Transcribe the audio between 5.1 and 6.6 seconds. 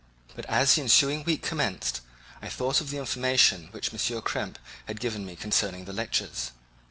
me concerning the lectures.